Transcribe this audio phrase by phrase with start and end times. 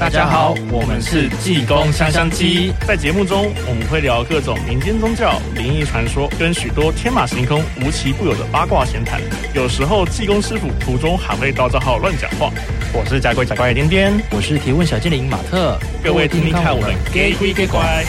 [0.00, 2.72] 大家好，我们是济公香香鸡。
[2.88, 9.20] 在节目中，我们会聊各种民间宗教、灵异传说，跟许多天马行空、无奇不有的八卦闲谈。
[9.54, 12.50] 有时候，济公师傅途中还会到账号乱讲话。
[12.94, 15.78] 我是甲鬼甲怪的颠颠，我是提问小精灵马特。
[16.02, 18.02] 各位听听看，我们假鬼假怪。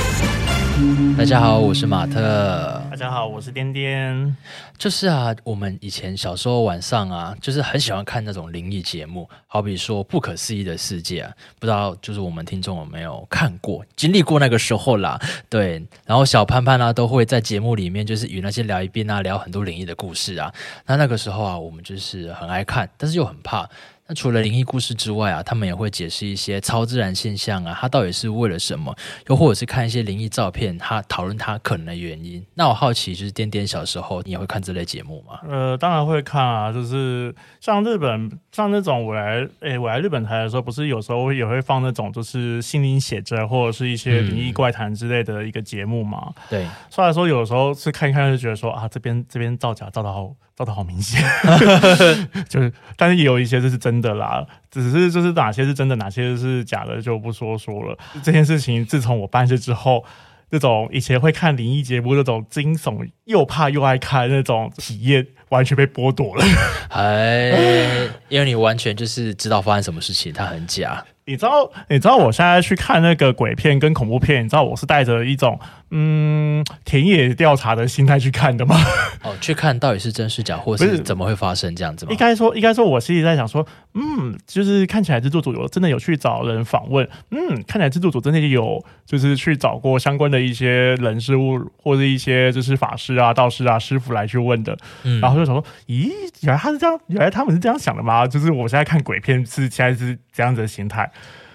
[1.17, 2.80] 大家好，我是马特。
[2.91, 4.35] 大家好，我是颠颠。
[4.77, 15.17] 就是啊，我们以前小时候晚上啊，就是很喜欢看那种灵异节目，好比说《不可思议的世界》啊，不知道就是我们听众有没有看过、经历过那个时候啦？
[15.49, 20.53] 对，然后小潘潘、啊、都会在节目里面就是与那些聊一边啊，聊很多灵异的故事啊。
[20.85, 23.69] 那那个时候啊，我们就是很爱看，但是又很怕。
[24.15, 28.95] 除了灵异故事之外啊，他们也会解释一些超自然现象啊，它到底是为了什么？
[29.27, 32.43] 又或者是看一些灵异照片，他讨论它可能的原因。
[32.55, 35.39] 那我好奇，就是颠颠小时候，你也会看这类节目吗？
[35.47, 46.23] 呃，当然会看啊，就是像日本，像那种我来，诶，我来日本台的时候，不是有时候也会放那种就是心灵写真或者是一些灵异怪谈之类的一个节目嘛。
[46.27, 50.33] 嗯、对，虽然说有时候是看一看就觉得说啊，这边这边造假造的好。
[50.53, 51.23] 造的好明显
[52.47, 57.97] 就是，但是也有一些这是真的啦，只是就是哪些是真的，哪些是假的就不说说了。
[58.23, 60.03] 这件事情自从我办事之后，
[60.49, 66.43] 这种以前会看灵异节目，那种惊悚又怕又爱看那种体验，完全被剥夺了。
[66.89, 71.05] 哎，因为你完全就是知道发生什么事情，它很假。
[71.25, 75.58] 你知道，你知道我现在去看那个鬼片跟恐怖片，你知道我是带着一种
[75.92, 78.75] 嗯田野调查的心态去看的吗？
[79.23, 82.11] 哦，去看到底是真是假，或是怎么会发生这样子吗？
[82.11, 96.09] 应该说，应该说，我心里在想说，嗯，就是看起来制作组有真的有去找人访问，嗯，看起来制作组真的有就是去找过相关的一些人事物，或者一些就是法师啊、道士啊、师傅来去问的，嗯，然后就想说，咦，
[96.42, 98.26] 原来他是这样，原来他们是这样想的吗？
[98.26, 101.11] 就是我现在看鬼片是现在是这样子的心态。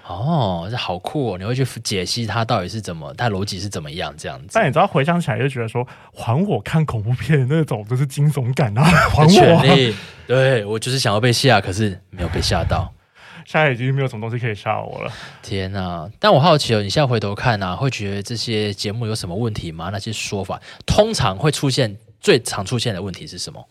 [0.08, 1.38] 哦，这好酷哦！
[1.38, 4.46] 你会去解析它到底是怎么，它逻辑是怎么样这样子。
[4.52, 9.64] 但你知道回想起来就觉得说，还我看恐怖片的那种就是惊悚感啊，还我、啊！
[10.28, 12.92] 对，我就是想要被吓，可是没有被吓到。
[13.44, 15.12] 现在已经没有什么东西可以吓我了。
[15.42, 16.08] 天哪！
[16.20, 19.90] 但我好奇哦，你现在回头看啊，会觉得这些节目有什么问题吗？
[19.92, 23.68] 那些说法通常会出现最常出现的问题是什么？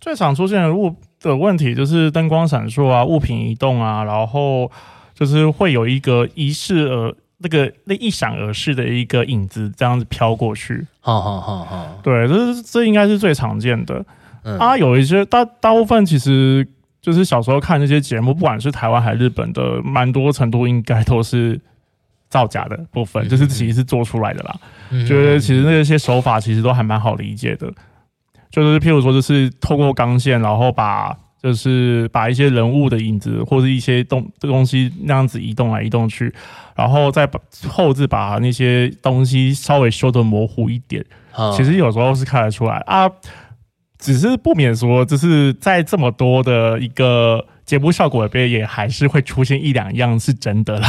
[0.00, 4.70] 最常出现的物的问题就是灯光闪烁啊，物品移动啊，然后。
[5.18, 14.04] 就是会有一个一视而那个那一闪而逝的一个影子这样子飘过去，好好好好，对，这是这应该是最常见的。
[14.42, 16.68] 嗯、啊，有一些大大部分其实
[17.00, 21.58] 就是小时候看那些节目，不管是台湾还是日本的，蛮多程度应该都是
[22.28, 24.54] 造假的部分，嗯、就是其实是做出来的啦。
[24.90, 27.72] 嗯、觉得其实那些手法其实都还蛮好理解的，
[28.50, 31.16] 就是譬如说，就是透过钢线，然后把。
[31.46, 36.34] 就是把一些人物的影子或者一些东东西那样子移动来移动去，
[36.74, 41.04] 然后再把后置把那些东西稍微修的模糊一点。
[41.56, 43.08] 其实有时候是看得出来啊，
[43.98, 47.46] 只是不免说，就是在这么多的一个。
[47.66, 50.88] 节目效果里边也还是会出现一两样是真的啦。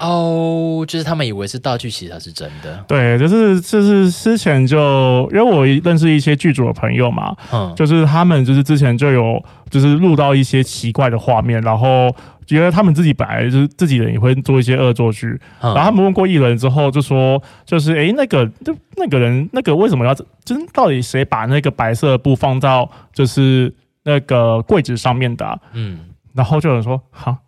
[0.00, 2.82] 哦，就是他们以为是道具，其实它是真的。
[2.88, 12.10] 对，就是就是之前就因为我认识一些剧组的朋友嘛，嗯，就是他们就是之前就有就是录到一些奇怪的画面，然后
[12.46, 15.26] 觉得他们自己本来就是自己人也会做一些恶作剧，
[15.60, 23.70] 嗯、然后他们问过艺人之后就说，就是哎、欸、那个就那个人那个为什么要就是到底谁把那个白色布放到就是
[24.04, 25.58] 那个柜子上面的、啊？
[25.74, 25.98] 嗯。
[26.34, 27.38] 然后就有人说：“哈，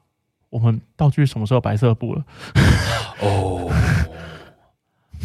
[0.49, 2.25] 我们道具什么时候白色布了？”
[3.21, 3.71] 哦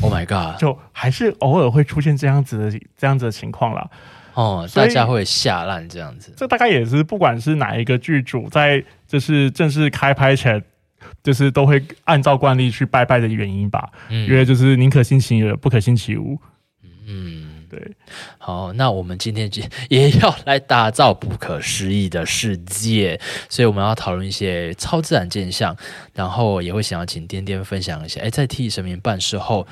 [0.01, 0.59] ，Oh my god！
[0.59, 3.89] 就还是偶尔会出现这样子的这样子的情况啦。
[4.33, 6.33] 哦，大家会吓烂这样子。
[6.37, 10.63] 这大概也是不管是哪一个剧组在就是正式开拍前，
[11.21, 13.91] 就是都会按照惯例去拜拜的原因吧。
[14.09, 16.39] 嗯，因为就是宁可信其有，不可信其无。
[17.05, 17.40] 嗯。
[17.71, 17.95] 对，
[18.37, 23.17] 好，那我们今天就也要来打造不可思议的世界，
[23.47, 25.73] 所以我们要讨论一些超自然现象，
[26.13, 29.65] 然后也会想要请颠颠分享一下，哎，在替神明办事后，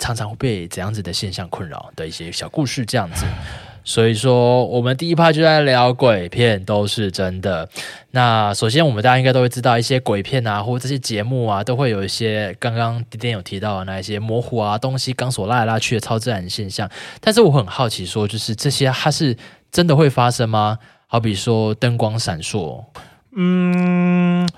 [0.00, 3.24] 常常会被怎样子的现象困扰的一些小故事，这样子。
[3.86, 7.68] 所以说，我们第一趴就在聊鬼片都是真的。
[8.12, 16.88] 那首先，我们大家应该都会知道，一些鬼片啊，或者这些节目啊，都会有一些刚刚颠颠有提到的那一些模糊啊东西、钢索拉来拉去的超自然现象。
[17.20, 19.36] 但是我很好奇，说就是这些它是
[19.70, 20.78] 真的会发生吗？
[21.06, 22.82] 好比说灯光闪烁，
[23.36, 24.48] 嗯，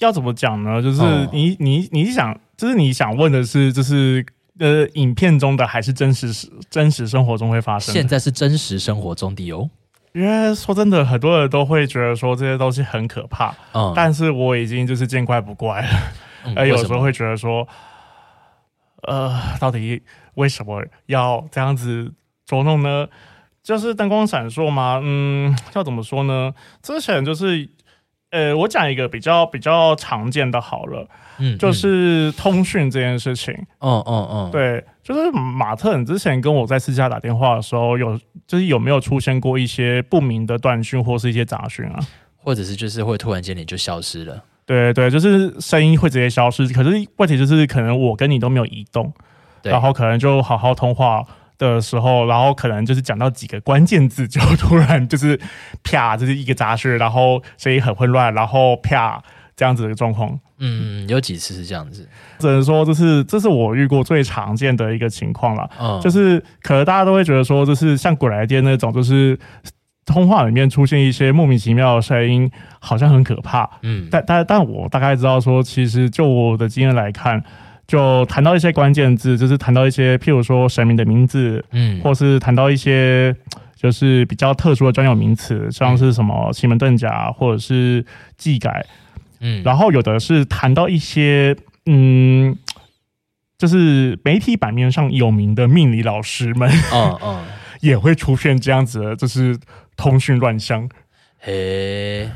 [0.00, 0.82] 要怎么讲呢？
[0.82, 1.00] 就是
[1.32, 4.26] 你、哦、你你想，就是你想问的是，就是。
[4.58, 6.28] 呃，影片中的还是真实
[6.70, 7.92] 真实生活中会发生？
[7.94, 9.68] 现在是真实生活中的哦。
[10.12, 15.88] 因为说真的，很多人都会觉得说这些东西很可怕，嗯，但是我已经就是见怪不怪了。
[16.56, 17.68] 而 有时候会觉得说，
[19.02, 20.02] 呃，到底
[20.36, 22.10] 为什么要这样子
[22.46, 23.06] 捉弄呢？
[23.62, 25.00] 就是灯光闪烁吗？
[25.02, 26.54] 嗯，要怎么说呢？
[26.80, 27.68] 之前就是，
[28.36, 33.54] 呃，我讲一个比较比较常见的好了，嗯，就是通讯这件事情。
[33.80, 41.98] 嗯嗯嗯，对，就是马特，你之前跟我在私下打电话的时候，有就是有没有出现过一些不明的断讯或是一些杂讯啊？
[42.36, 44.44] 或者是就是会突然间你就消失了？
[44.66, 46.68] 对对，就是声音会直接消失。
[46.68, 49.10] 可是问题就是，可能我跟你都没有移动，
[49.62, 51.24] 然后可能就好好通话
[51.58, 55.38] 的时候，然后可能就是讲到几个关键字，就突然就是
[55.82, 59.22] 啪，这、就是一个杂讯，然后声音很混乱，然后啪
[59.54, 60.38] 这样子的状况。
[60.58, 62.08] 嗯，有几次是这样子，
[62.38, 65.70] 只能说这是这是我遇过最常见的一个情况了。
[65.78, 69.38] 嗯，就是可能大家都会觉得说，就是像鬼来电那种，就是
[70.06, 73.68] 通话里面出现一些莫名其妙的声音，好像很可怕。
[73.82, 77.42] 嗯，但但但我大概知道说，其实就我的经验来看。
[77.86, 83.34] 就谈到一些关键字，就是谈到一些，譬如说神明的名字，嗯，或是谈到一些
[83.76, 88.04] 就是比较特殊的专有名词，像是什么奇门遁甲或者是
[88.36, 88.84] 技改，
[89.38, 92.56] 嗯，然后有的是谈到一些，嗯，
[93.56, 97.44] 就是媒体版面上有名的命理老师们，嗯嗯，
[97.80, 99.56] 也会出现这样子的，就是
[99.96, 100.88] 通讯乱象，
[101.38, 102.28] 嘿。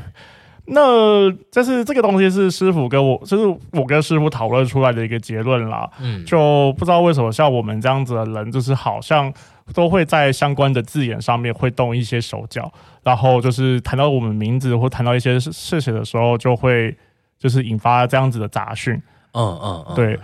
[0.65, 5.89] 那就是这个东西是师傅跟我，就是我跟师傅讨论出来的一个结论啦。
[5.99, 9.33] 嗯，就不知道为什么像我们这样子的人，就是好像
[9.73, 12.71] 都会在相关的字眼上面会动一些手脚，
[13.03, 16.95] 然后就是谈到我们名字或谈到一些事情的时候，就会
[17.39, 18.93] 就是引发这样子的杂讯。
[19.33, 20.19] 嗯嗯嗯，对，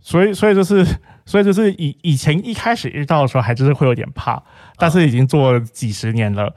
[0.00, 0.84] 所以所以就是
[1.26, 4.42] 所以就是以以前一开始遇到的时候，还就是会有点怕，
[4.78, 6.52] 但是已经做了几十年了。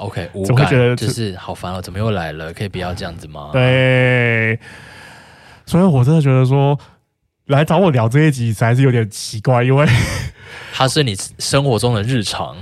[0.00, 2.52] OK，我会觉得就是好烦哦，怎么又来了？
[2.54, 3.50] 可以不要这样子吗？
[3.52, 4.58] 对，
[5.66, 6.78] 所以我真的觉得说
[7.48, 9.86] 来找我聊这一集实在是有点奇怪，因为
[10.72, 12.56] 它是你生活中的日常，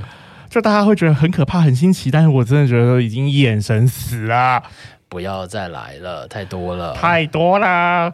[0.50, 4.60] 就大家会觉得很可怕、很新奇，但是我真的觉得已经眼神死了，
[5.08, 8.12] 不要再来了，太多了，太多了。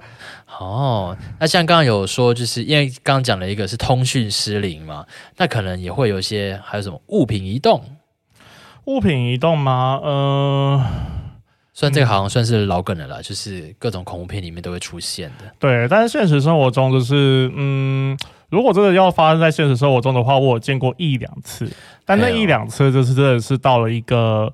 [0.59, 5.07] 哦，那像刚刚有说，就是因为刚刚讲了一个是通讯失灵嘛，
[5.39, 7.83] 那可能也会有一些还有什么物品移动。
[8.87, 9.99] 物品移动吗？
[10.03, 10.85] 呃，
[11.73, 15.45] 虽然这个好像算是老梗了啦，嗯、就是各种恐怖片里面都会出现的。
[15.59, 18.17] 对，但是现实生活中就是，嗯，
[18.51, 21.71] 如果真的要发生在现实生活中的话，我有见过一两次，
[22.05, 24.53] 但那一两次就是真的是到了一个，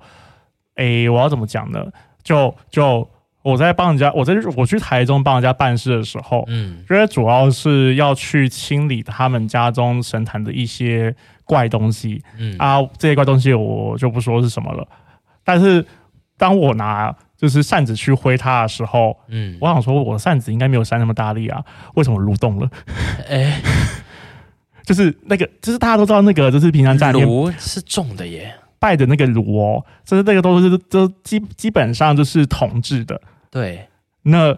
[0.77, 1.85] 哎、欸，我要怎么讲呢？
[2.23, 3.09] 就就
[3.43, 11.17] 我在帮人家，我在我去台中帮人家办事的时候，嗯，因为主要是要去清理他们家中神坛的一些。
[11.50, 14.87] 怪东西，嗯啊，这些怪东西我就不说是什么了。
[15.43, 15.85] 但是
[16.37, 21.61] 当我拿就是扇子去挥它的时候，嗯，我想说我的扇子应该没有扇那么大力啊，
[21.94, 22.70] 为什么蠕动了？
[23.29, 23.62] 哎、欸，
[24.87, 33.20] 就是那个，就是大家都知道那个，就是平常家里炉是重的耶，拜的那个炉哦，就是那个都是都基基本上就是铜制的。
[33.50, 33.88] 对，
[34.23, 34.56] 那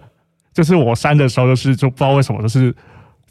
[0.52, 2.74] 就是我扇的时候，就是就不知道为什么就是。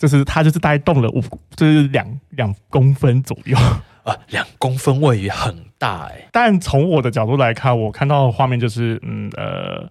[0.02, 1.22] 就是它，就是大概动了五，
[1.56, 3.56] 就是两两公分左右
[4.04, 6.28] 啊，两公分位移很大哎、欸。
[6.32, 9.88] 但从我的角度来看，我看到的画面就是，嗯呃，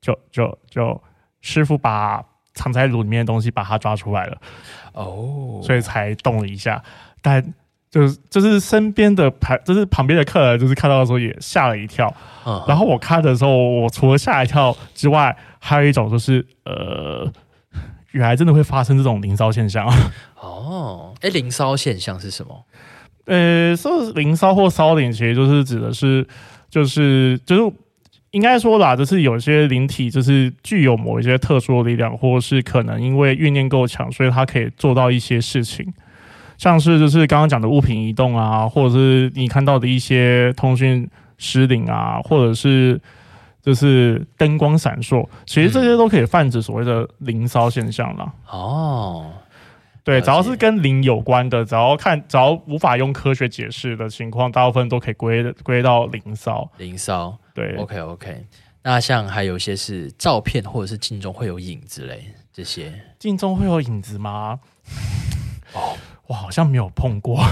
[0.00, 1.02] 就就就
[1.40, 2.24] 师傅把
[2.54, 4.38] 藏在炉里面的东西把它抓出来了，
[4.92, 6.80] 哦，所以才动了一下。
[7.20, 7.44] 但
[7.90, 12.14] 就是就是身边的旁，就是旁边的客人，就是看到的时候也吓了一跳。
[12.46, 17.28] 嗯、然后我看的时候，我除了吓一跳之外，还有一种就是呃。
[18.12, 19.86] 原来真的会发生这种灵骚现象
[20.40, 21.12] 哦！
[21.20, 22.64] 哎，灵骚现象是什么？
[23.26, 26.26] 呃，说灵骚或骚灵，其实就是指的是，
[26.70, 27.76] 就是就是
[28.30, 35.86] 应该说啦，就是有些灵体就是具有某一些特殊的力量，或是可能因为怨念够强，所以它可以做到一些事情，
[36.56, 43.00] 像是就是刚刚讲的物品移动啊，或者是你看到的一些通讯失灵啊，或者是。
[43.68, 48.32] 就是灯光闪烁，其实这些都可以泛指所谓的灵骚现象了。
[48.50, 49.30] 哦，
[50.02, 56.66] 对，只要是跟灵有关的，只要看，只要无法用科学解释的情况，大部分都可以归归到灵骚。
[56.78, 58.46] 灵骚，对，OK OK。
[58.82, 64.58] 那像还有一些是照片或者是镜中会有影子嘞，这些镜中会有影子吗？
[65.74, 65.94] 哦，
[66.26, 67.44] 我好像没有碰过。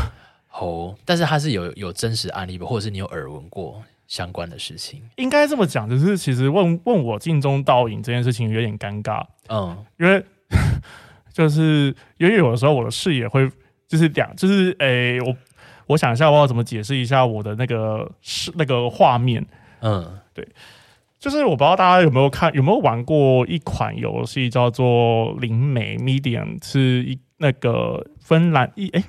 [0.59, 3.83] 哦，但是它是有有真实案例，或者是你有耳闻过？
[4.07, 5.03] 相关的事情。
[5.17, 10.25] 应该这么讲，就是其实问问我镜中倒影这件事情有点尴尬，嗯，因为
[11.33, 13.51] 就是因为有的时候我的视野会
[13.87, 15.37] 就是两，就是诶、欸，我
[15.89, 19.45] 我想一下我要怎么解释一下我的那个是那个画面，
[19.81, 20.47] 嗯，对，
[21.19, 29.05] 就是我不知道大家有没有看，有没有玩过一款游戏叫做《灵媒 Medium》，是一那个芬兰一哎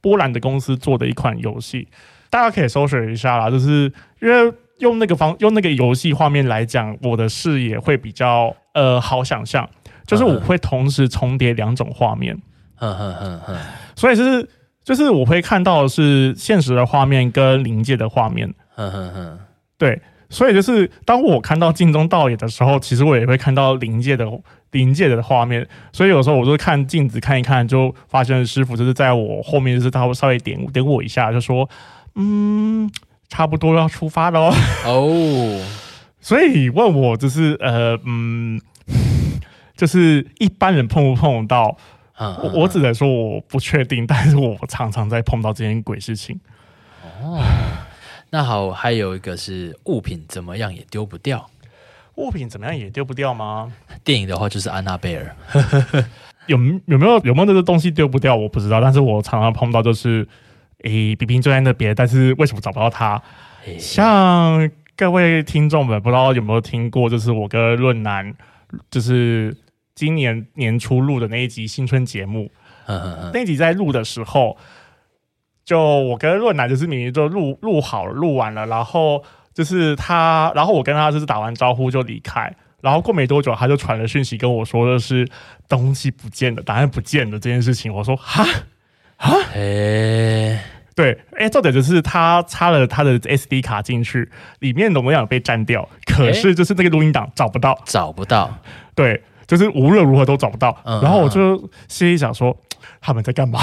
[0.00, 1.88] 波兰的公司做的一款游戏，
[2.32, 3.50] 大家可以搜索一下啦。
[3.50, 9.68] 就是因为用那个方用那个游戏画面来讲，我的视野会比较呃好想象，
[10.06, 12.34] 就是我会同时重叠两种画面，
[12.76, 13.56] 哼哼哼哼，
[13.94, 14.48] 所以就是
[14.82, 19.38] 就是我会看到的是现实的画面跟临界的画面，哼哼哼，
[19.76, 20.00] 对。
[20.30, 24.26] 所以就是当我看到镜中倒影的时候，其实我也会看到临界的
[24.70, 25.68] 临界的画面。
[25.92, 31.68] 所以有时候我就看镜子看一看，就发现师傅就是在我后面，就是他会稍微点点我一下，就说
[32.14, 32.90] ：“嗯，
[33.28, 34.54] 差不多要出发了哦。”
[34.86, 35.66] 哦，
[36.20, 38.60] 所以问我就是呃嗯，
[39.76, 41.76] 就是一般人碰不碰到？
[42.18, 46.38] 我我只能说我不确定，但是我常常在碰到这件鬼事情。
[47.02, 47.42] 哦。
[48.30, 51.50] 那好，还有一个是物品怎么样也丢不掉。
[52.14, 53.72] 物品怎么样也丢不掉吗？
[54.04, 55.36] 电影的话就是安娜贝尔。
[56.46, 58.36] 有有没有有没有这个东西丢不掉？
[58.36, 60.26] 我不知道，但是我常常碰到就是，
[60.84, 63.20] 诶、欸，比比就在那边，但是为什么找不到他？
[63.66, 68.34] 欸、像各位听众们，不知道有没有听过，就是我跟润南，
[68.90, 69.56] 就是
[69.94, 72.50] 今年年初录的那一集新春节目。
[72.86, 74.56] 嗯嗯嗯，那一集在录的时候。
[75.64, 79.22] 就我跟润南就是明明就录录好了，录完了，然后
[79.54, 85.26] 就是他，然后我跟他就是打完招呼就离开，然后过没多久他就传了讯息跟我说的是
[85.68, 87.94] 东西不见了，答案不见了这件事情。
[87.94, 88.44] 我说哈
[89.24, 90.60] 哈，哎，欸、
[90.96, 98.52] 对，哎、欸，重点就是他插了他的 SD 卡进去，里面的容量被占掉，可是就是那个录音档找不到，找不到，
[98.96, 100.76] 对，就是无论如何都找不到。
[100.84, 102.56] 嗯、然后我就心里想说
[103.00, 103.60] 他们在干嘛？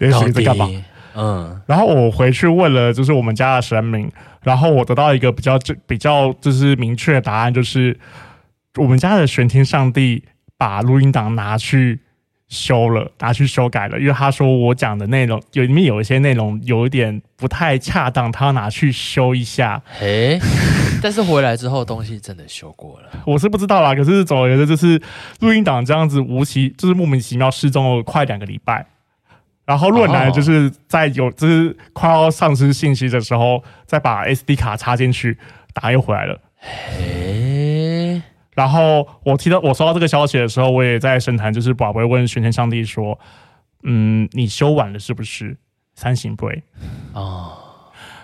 [0.00, 0.68] 也许在干嘛？
[1.14, 4.10] 嗯，然后我回去问了，就是我们家的神明，
[4.42, 7.96] 然后我得到一个比较就比较就是明确的答案，就是
[8.74, 10.24] 我们家的玄天上帝
[10.58, 12.00] 把录音档拿去
[12.54, 19.82] 修了，拿去修改了，因为他说我讲的内容有里面有一些内容有一点不太恰当，他要拿去修一下。
[19.98, 20.38] 诶，
[21.02, 23.94] 但是回来之后东西真的修过了，我是不知道啦。
[23.94, 25.02] 可是总而言之，就是
[25.40, 28.86] 录音档这样子无奇，就是莫名其妙失踪了快两个礼拜。
[29.66, 35.38] 然后论坛就是在有就是快要丧失信息的时候，再把 SD 卡插进去，
[35.72, 36.38] 打又回来了。
[36.56, 37.43] 嘿，
[38.54, 43.18] 然后我听到我收到这个消息的时候，我也在神坛就是宝贝问玄天上帝说
[43.82, 45.56] ：“嗯，你修完了是不是？
[45.94, 46.62] 三星杯
[47.12, 47.52] 哦。”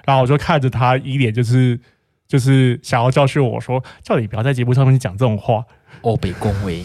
[0.06, 1.78] 然后我就看着他一脸就是
[2.26, 5.64] 就是想要教训我说：“叫你不要在节目上面讲这种话。”
[6.02, 6.84] 哦，被恭维。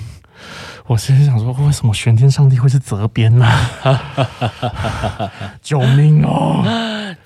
[0.87, 3.47] 我其实想说，为什么玄天上帝会是责编呢？
[5.61, 6.63] 救命哦！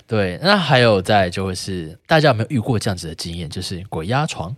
[0.06, 4.56] 对，那还有再就会是，大家有没有遇过这样子的经验，就是鬼压床？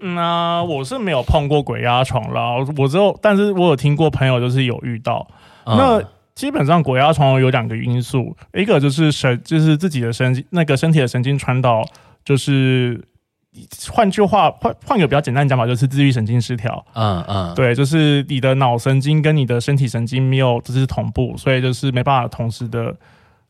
[0.00, 5.26] 那、嗯啊、我是没有碰过鬼压床啦，我只有，但是我有听过朋友就是有遇到。
[5.64, 6.02] 嗯、那
[6.34, 11.84] 基本上鬼压床有两个因素，一个就是神，就是自己的神经，那个身体的神经传导，
[12.24, 13.04] 就是。
[13.90, 16.86] 换句话，换换个比较简单讲法，就是自律神经失调。
[16.94, 22.94] 嗯嗯，对，就是你的脑神经跟你的身体神经没有就是同步，所以就是没办法同时的，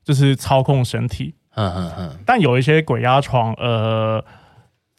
[0.02, 1.35] 就是操控身体。
[1.54, 2.19] 嗯嗯嗯。
[2.25, 4.25] 但有一些鬼压床，呃，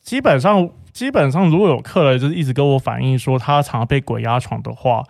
[0.04, 5.04] 基本上基本上如果有客人就是一直跟我反映说他常常被鬼压床的话，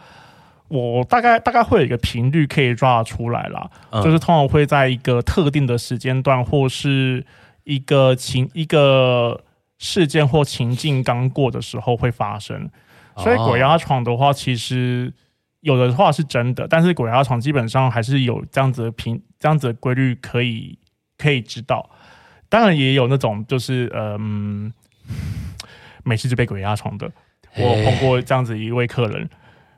[0.67, 7.25] 我大概大概会有一个频率可以抓出来啦，嗯、就是通常会在一个特定的时间段或是
[7.63, 9.41] 一个情一个。
[9.83, 12.69] 事件或情境刚过的时候会发生，
[13.17, 15.11] 所以鬼压床的话，其实
[15.61, 20.77] 有的话是真的，但是鬼压床基本上还是有这样子的频，这样子的规律可以
[21.17, 21.89] 可以知道。
[22.47, 24.71] 当然也有那种就是嗯，
[26.03, 27.11] 每次就被鬼压床的，
[27.55, 29.29] 我碰过这样子一位客人。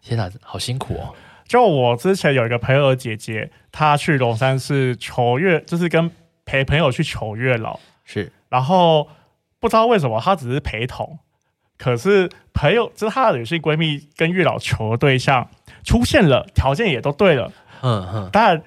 [0.01, 1.13] 天哪，好辛苦哦！
[1.47, 6.11] 就我之前有一个朋友的姐姐，她去龙山寺求月，就是跟
[6.45, 9.09] 陪朋友去求月老，是，然后。
[9.59, 11.19] 不知道为什么，她只是陪同，
[11.77, 15.49] 可是朋友就是她的女性闺蜜跟月老求的对象
[15.85, 17.49] 出现了，条件也都对了，
[17.81, 18.61] 嗯嗯，但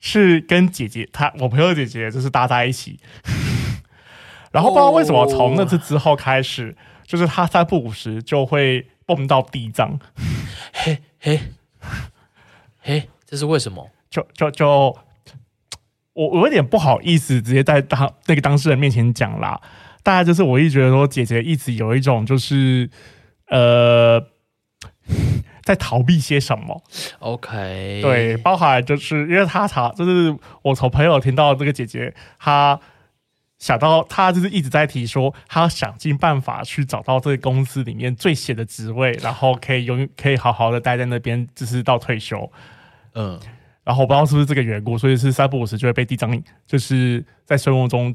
[0.00, 2.98] 是跟姐姐她我朋友姐姐就是搭在一起，
[4.56, 10.00] 然后不知道为什么从那次之后开始，就是他三不五时就会蹦到地藏，
[10.72, 11.38] 嘿嘿
[12.80, 13.90] 嘿，这是为什么？
[14.08, 14.96] 就就就
[16.14, 19.60] 我我有点不好意思，直接在当那个当事人面前讲啦。
[20.02, 22.88] 大概就是我一直觉得说，姐姐一直有一种就是，
[23.48, 24.24] 呃，
[25.64, 26.82] 在逃避些什么。
[27.18, 32.80] OK，对，包含就是因为他查就是我从朋友听到这个姐姐，她
[33.58, 42.50] 想到他就是一直在提说，他要想尽办法去找到这个公司里面最闲的职位，然后可以永可以好好的待在那边，就是到退休。
[43.14, 43.40] 嗯，
[43.82, 48.14] 然后我不知道是不是这个缘故，所以是三不五时就会被地藏就是在睡梦中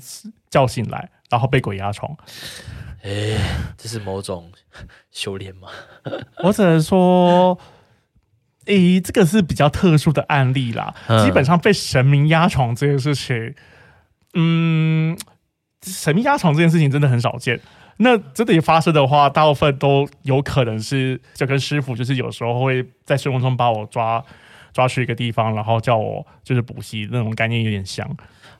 [0.49, 2.15] 叫醒来，然后被鬼压床。
[3.01, 3.35] 哎，
[3.75, 4.51] 这是某种
[5.09, 5.69] 修炼吗？
[6.43, 7.57] 我只能说，
[8.65, 10.93] 诶，这个是比较特殊的案例啦。
[11.07, 13.55] 嗯、基本上被神明压床这件事情，
[14.33, 15.17] 嗯。
[15.83, 17.59] 神秘压床这件事情真的很少见，
[17.97, 24.23] 那真的发生的话，大部分都有可能是就跟师傅，就是有时候会在睡梦中把我抓
[24.71, 28.07] 抓去一个地方，然后叫我就是补习那种概念有点像。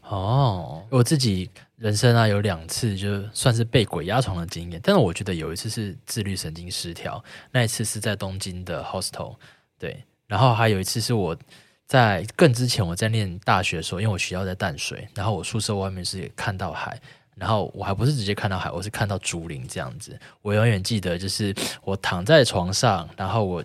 [0.02, 1.48] 哦，我自己
[1.78, 9.36] 人生啊有两次就算是被鬼压床的经验，但是我觉得有一次是自律神经失调，那一次是在东京的 hostel，
[9.78, 11.38] 对，然后还有一次是我。
[11.92, 16.98] 在更之前，我在念大学的时候，因为我学校在淡水，然后我宿舍外面是看到海，
[17.36, 20.18] 然后我还不是直接看到海，我是看到竹林这样子。
[20.42, 23.62] 我永远记得，就是我躺在床上，然后我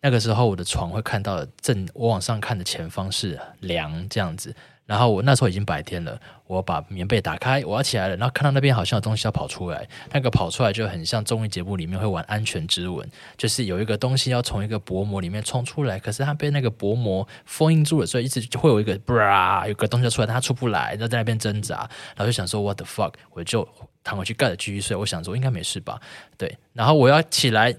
[0.00, 4.56] 那个时候我的床会看到正我往上看的前方是梁这样子。
[4.86, 13.04] 然后我那时候已经白天了，我把棉被打开，我要起来了，然后看到那边好像有东西要跑出来，那个跑出来就很像综艺节目里面会玩安全之吻，
[13.36, 21.78] 就是有一个东西要从一个薄膜里面冲出来，可是它被那个薄膜封印住了，所以一直就会有一个，bra，有个东西出来，它出不来，然后在那边挣扎，
[22.14, 23.68] 然后就想说 what the fuck，我就
[24.04, 26.00] 躺回去盖着继续睡，我想说应该没事吧，
[26.38, 27.74] 对，然后我要起来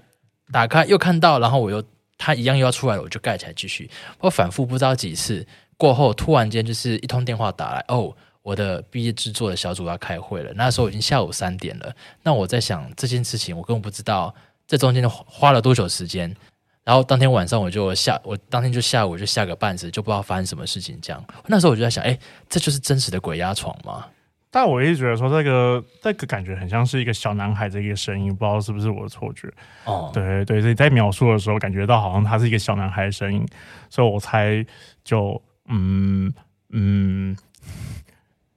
[0.52, 1.82] 打开又看到，然后我又
[2.18, 5.46] 它一样又要出来了，我就盖起来继续，我反复不知道几次。
[5.78, 10.52] 过后突然间就是一通电话打来，哦，我的毕业制作的小组要开会了。
[10.54, 11.90] 那时候已经下午三点了。
[12.22, 14.34] 那我在想这件事情，我根本不知道
[14.66, 16.34] 这中间花了多久时间。
[16.82, 20.98] 然后当天晚上我就下，我当天就下午就下个半死，就不知道发生什么事情。
[21.00, 22.18] 这样，那时候我就在想，哎，
[22.48, 24.06] 这就是真实的鬼压床吗？
[24.50, 29.46] 但我一直觉得说这个这个感觉很像是一个小男孩的一个声音，不知道是不是我的错觉。
[29.84, 33.46] 哦，对对，所以在描述的时候感觉到好像他是一个小男孩的声音，
[33.90, 34.66] 所以我猜
[35.04, 35.40] 就。
[35.68, 36.32] 嗯
[36.70, 37.36] 嗯，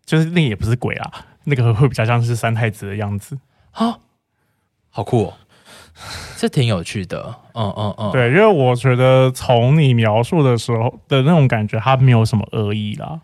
[0.06, 3.38] 就是那个也不是鬼啊，那个会比较像是三太子的样子。
[3.71, 4.00] 啊，
[4.89, 5.34] 好酷哦，
[6.38, 13.21] 这挺有趣的，嗯嗯嗯，对，因为我觉得从你描述的时候的那种感觉，它没有什么恶意啦，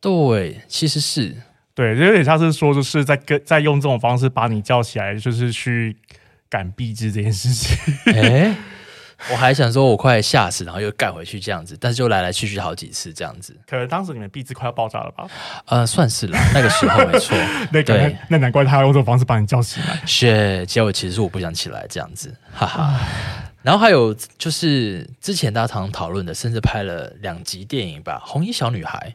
[0.00, 1.36] 对，其实是。
[1.74, 5.96] 对，就有点像是说，就是在跟在用这种方式把你叫起来，就是去
[6.50, 8.54] 赶避制这件事情，欸
[9.30, 13.56] 我还想说，我快吓死，然后又盖回去这样子，但是就来来去去好几次这样子。
[13.66, 15.26] 可能当时你们壁纸快要爆炸了吧？
[15.66, 17.36] 呃，算是了，那个时候没错。
[17.72, 20.00] 那个，那难怪他要用这种方式把你叫起来。
[20.04, 22.98] 是，结果其实是我不想起来这样子，哈哈。
[23.62, 29.14] 然后还有就是之前大家常常讨论的，甚至拍了两集电影吧，《红衣小女孩》。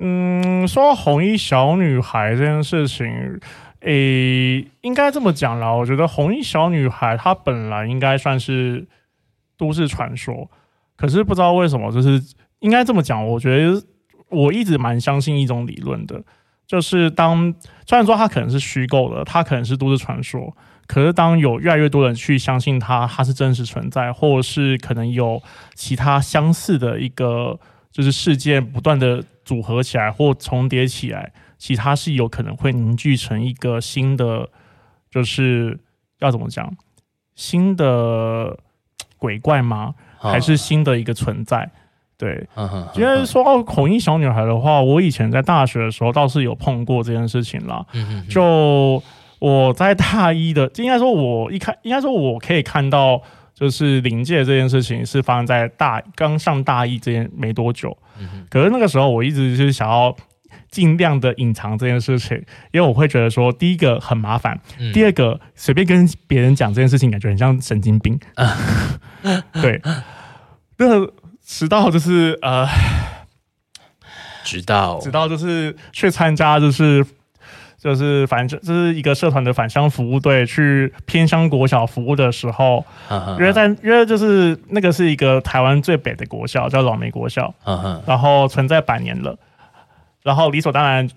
[0.00, 3.40] 嗯，说到红衣小女孩这件事情。
[3.86, 8.86] 诶，应该这么讲啦，我觉得红衣小女孩她本来应该算是
[9.56, 10.50] 都市传说，
[10.96, 12.22] 可是不知道为什么，就是
[12.60, 13.26] 应该这么讲。
[13.26, 13.82] 我觉得
[14.28, 16.22] 我一直蛮相信一种理论的，
[16.66, 17.54] 就是当
[17.86, 25.42] 虽然说它可能是虚构的，它可能是都市传说，可是当有越来越多人去相信它，它是真实存在，或者是可能有
[25.74, 27.58] 其他相似的一个
[27.92, 31.32] 就是事件不断的组合起来或重叠起来。
[31.56, 34.50] 其他是有可能会凝聚成一个新的，
[35.10, 35.78] 就是
[36.18, 36.76] 要怎么讲，
[37.36, 38.58] 新的
[39.24, 39.94] 鬼怪吗？
[40.18, 41.70] 还是新的一个存在？
[42.18, 42.46] 对，
[42.94, 47.86] 因为说到红衣小女孩的话，我以前在大学的时候倒是有碰过这件事情啦。
[48.28, 49.02] 就
[49.38, 53.20] 我在大一的，应该说我一看，应该说我可以看到，
[53.54, 57.96] 就是临界这件事情是发生在大刚上大一这件没多久。
[58.50, 60.14] 可是那个时候我一直就是想要。
[60.74, 62.36] 尽量的隐藏这件事情，
[62.72, 68.18] 因为我会觉得说，第一个很麻烦，嗯、第二个随便跟别人讲这件事情，感觉很像神经病。
[69.22, 69.80] 嗯、对，
[70.78, 71.06] 那
[71.46, 72.66] 直到就是呃，
[74.42, 77.06] 直到直到就是去参加，就是
[77.78, 89.38] 就是反正就是一个社团的返乡服务队去偏乡国小服务的时候，嗯、因为在因为就是那个是一个台湾最北的国小，叫老梅国小，嗯、然后存在百年了。
[90.24, 91.08] 然后理所当然，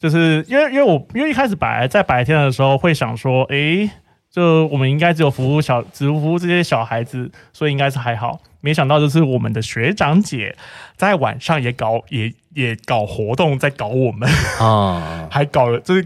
[0.00, 3.88] 就是因为因为我因为一开始白在白天的时候会想说，诶，
[4.30, 8.40] 就我们应该只有服务小，只服务这些小孩子，所以应该是还好。
[8.60, 10.56] 没想到就是我们的学长姐
[10.96, 14.28] 在晚上也搞也也搞活动，在搞我们
[14.60, 16.04] 啊， 还搞了就是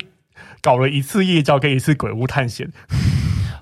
[0.61, 2.71] 搞了一次夜教跟一次鬼屋探险。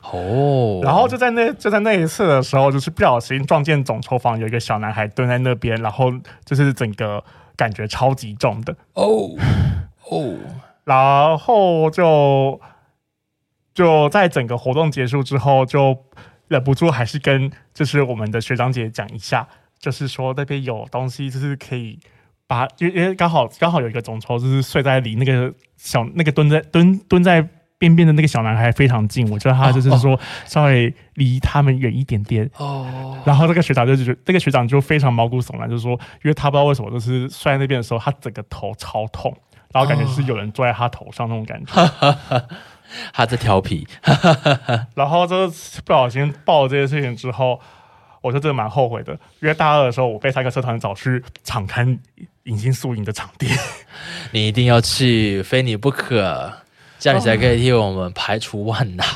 [0.02, 6.12] 哦，然后就在那就在那一次的时候，就是不小心撞见总筹房有一个小男孩蹲在那边，然后
[6.44, 7.22] 就是整个。
[7.60, 9.36] 感觉超级重的哦
[10.08, 10.34] 哦，
[10.84, 12.58] 然后就
[13.74, 16.06] 就在整个活动结束之后，就
[16.48, 19.46] 忍不住还是跟就是我们的学长姐讲一下，
[19.78, 21.98] 就是说那边有东西，就是可以
[22.46, 27.46] 把，因为因为刚好刚好有一个总筹，就是睡在离那个小那个蹲在蹲蹲在。
[27.80, 32.48] 边边的那个小男孩非常近，我觉得他就是说稍微离他们远一点点。
[32.58, 39.34] 哦，然后那个学长就觉得，这个学长就非常毛骨悚然，就是说，因为他不知道为什么，就是摔在那边的时候，他整个头超痛，
[39.72, 41.72] 然后感觉是有人坐在他头上那种感觉。
[41.80, 42.44] 哦、
[43.14, 43.88] 他在调皮，
[44.94, 47.58] 然后就不小心报了这件事情之后，
[48.20, 51.98] 我就真的蛮后悔的，因为大二的时候我被三个社团找去场勘
[52.44, 53.48] 迎新宿营的场地，
[54.32, 56.52] 你一定要去，非你不可。
[57.00, 59.06] 这样你才可以替我们排除万难。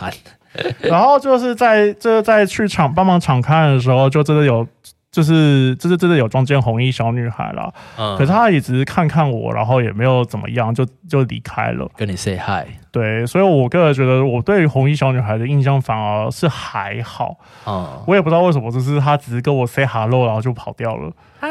[0.83, 4.65] 然后就是在这在去场帮忙场看的时候，就真的有，
[5.11, 7.75] 就是就是真的有撞见红衣小女孩了。
[7.99, 12.69] 嗯，可是她也只是看看我，然后也没有怎么样，就就离开了，跟你 say hi。
[12.93, 17.37] 对，所以我个人觉得，我对红衣小女孩的印象反而是还好。
[17.67, 21.11] 嗯，我也不知道为什么，就是她只是跟我 say hello，然后就跑掉了。
[21.41, 21.49] 嗨，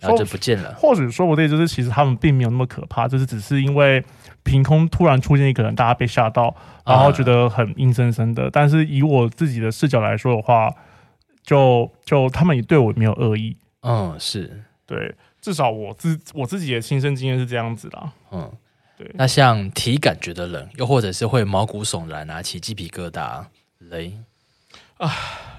[0.00, 0.74] 然后就不见了。
[0.78, 4.02] 或许说不定就是其实他们并没有那么可怕，就是只是因为。
[4.44, 6.54] 凭空突然出现一个人，大家被吓到，
[6.84, 8.48] 然后觉得很阴森森的。
[8.50, 10.72] 但是以我自己的视角来说的话，
[11.42, 13.56] 就就他们也对我没有恶意。
[13.82, 18.10] 嗯，是对，至少我自我自己的亲身经验是这样子的。
[18.30, 18.50] 嗯，
[18.96, 19.10] 对。
[19.14, 23.44] 那像体感觉得冷，又或者是会毛骨悚然啊，起鸡皮疙瘩，
[23.78, 24.12] 雷
[24.98, 25.10] 啊，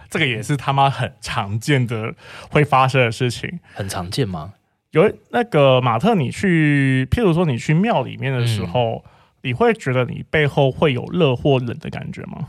[0.10, 2.13] 这个也是他妈很常见的
[2.50, 3.60] 会发生的事情。
[3.74, 4.54] 很常见吗？
[4.95, 12.47] 有那个马特，你去，譬如说你去庙里面的时候，嗯、你会觉得你背后会有热或冷的感觉吗？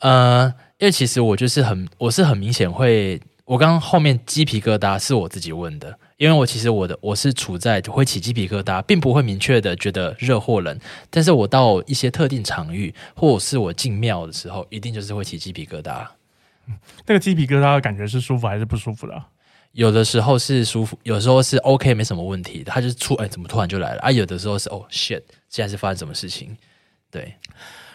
[0.00, 16.06] 呃，因为其实我就是很，我是很明显会，我刚刚后面鸡皮疙瘩是我自己问的，因为我其实我的我是处在会起鸡皮疙瘩，并不会明确的觉得热或冷，但是我到一些特定场域，或者是我进庙的时候，一定就是会起鸡皮疙瘩。
[17.08, 19.22] 那个鸡皮疙瘩的感觉是舒服还是不舒服的？
[19.72, 22.64] 有的时候是舒服，有时候是 OK，没什么问题。
[22.64, 24.10] 他就出，哎，怎么突然就来了啊？
[24.10, 26.56] 有的时候是哦，shit，现在是发生什么事情？
[27.10, 27.34] 对，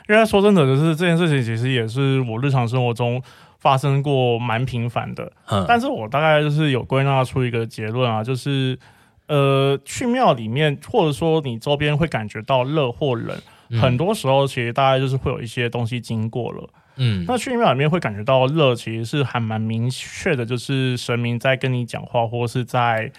[0.07, 3.21] 因为说真的，就是这件事情其实也是我日常生活中
[3.59, 5.31] 发生过蛮频繁的。
[5.49, 8.79] 嗯，但是我大概就是有归纳出一个结论啊，就是
[9.27, 13.37] 呃，去庙里面，或者说你周边会感觉到热或冷，
[13.69, 16.69] 嗯，很多时候其实大概就是会有一些东西经过了。
[16.97, 23.11] 嗯，那去庙里面会感觉到热，其实是还蛮明确的，就是神明在跟你讲话，或是在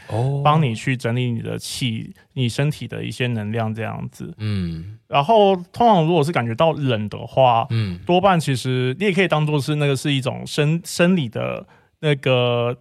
[0.43, 4.33] 帮你去整理你的气、你身体的一些能量这样子。
[4.39, 11.67] 嗯，然后通常如果是感觉到冷的话，嗯，多半其实你也可以当做是那个是一种生生理的
[12.01, 12.77] 那个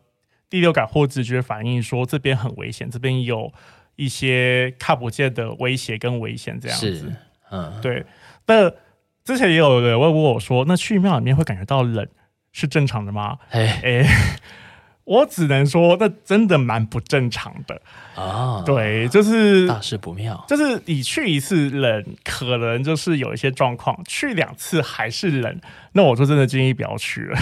[0.50, 3.52] 第六感或直觉反应，说这边很危险，这边有
[3.96, 7.14] 一些看不见的威胁跟危险这样子。
[7.52, 8.06] 嗯，对，
[8.48, 8.72] 那。
[9.26, 12.08] 之前也有人问过我说：“那去庙里面会感觉到冷
[12.54, 14.06] 是正常的吗？”哎哎，
[15.04, 17.82] 我只能说那真的蛮不正常的
[18.16, 18.62] 啊。
[18.64, 20.46] 对，就是大事不妙。
[20.48, 25.60] 就是你去一次冷，可能就是有一些状况；去两次还是冷，
[25.94, 27.40] 那我就真的建议不要去了。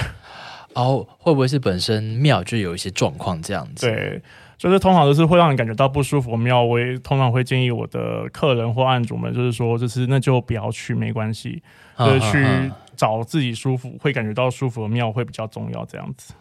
[0.75, 3.87] 哦，会不会是本身庙就有一些状况这样子？
[3.91, 4.21] 对。
[4.63, 11.61] 就是通常都是会让你感觉到不舒服的庙，我也通常会建议我的客人或案主们，就是说，就是那就不要去，没关系，
[11.99, 16.33] 就是去找自己舒服、会感觉到舒服的庙会比较重要，这样子。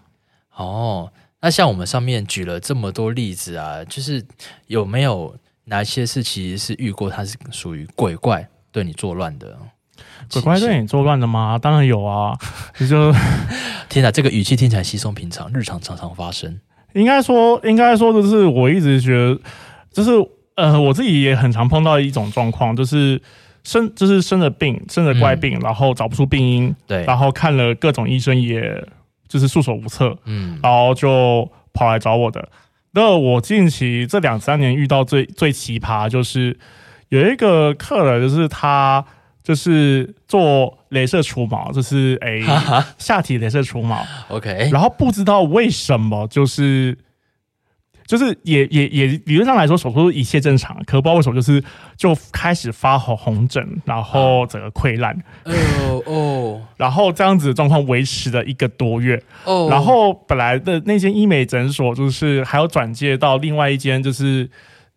[0.55, 4.25] 哦，那像我们上面举了这么多例子啊，就是
[4.69, 9.59] 有没有哪些是其实是遇过，它是属于鬼怪对你作乱的？
[10.33, 11.59] 鬼怪对你作乱的吗？
[11.59, 12.39] 当然有啊，
[12.79, 13.13] 你就
[13.91, 16.61] 天哪，这个语气听起来稀松平常，日常常常发生。
[16.95, 19.39] 应该说，应该说的是，我一直觉得，
[19.91, 20.11] 就是
[20.57, 23.21] 呃，我自己也很常碰到一种状况，就是
[23.65, 28.85] 生就是生了病，生了怪病，嗯、然后找不出病因，对，然后看了各种医生，也
[29.29, 32.49] 就是束手无策，嗯，然后就跑来找我的。
[32.93, 36.59] 那我近期这两三年遇到最最奇葩，就是
[37.09, 39.05] 有一个客人，就是他。
[39.43, 44.71] 就是做镭射除毛，就是诶、欸、下体镭射除毛，OK。
[44.73, 46.97] 然后不知道为什么，就是
[48.07, 51.63] 就是也也也理论上来说手术一切正常，可不知道为什么就是
[51.97, 55.13] 就开始发红红疹，然后整个溃烂，
[55.45, 59.67] 哦哦， 然后这样子的状况维持了一个多月，哦。
[59.69, 64.49] 然后本来的那间医美诊所就是还有转介到另外一间就是。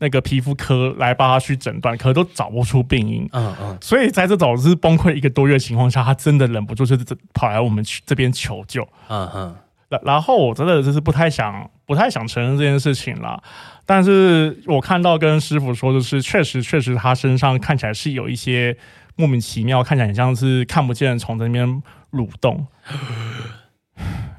[0.05, 3.27] 那个皮肤科来帮他去诊断，可都找不出病因。
[3.31, 8.87] 嗯嗯，所以在这种是崩溃一个多月的情况下，他真的忍不住就是跑来我们这边求救。
[9.09, 9.55] 嗯嗯，
[9.89, 13.41] 然然后我真的就是不太想不太想承认这件事情了。
[13.83, 18.77] 但是我看到跟师傅说，就是确实确实他身上看起来是有一些
[19.15, 22.67] 莫名其妙，看起来很像是看不见的虫在那边蠕动。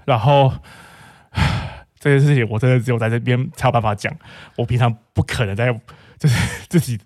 [0.04, 0.52] 然后
[2.10, 4.12] 这件事情我真的只有在这边才有办法讲，
[4.56, 5.72] 我平常不可能在
[6.18, 6.34] 就是
[6.68, 6.98] 自己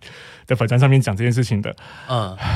[0.47, 1.75] 的粉砖上面讲这件事情的。
[2.09, 2.37] 嗯。